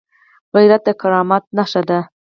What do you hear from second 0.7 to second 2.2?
د کرامت نښه ده